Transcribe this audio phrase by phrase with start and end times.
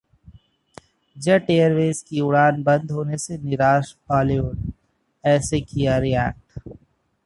[1.17, 4.71] jet Airways की उड़ानें बंद होने से निराश बॉलीवुड,
[5.23, 6.69] ऐसे किया रिएक्ट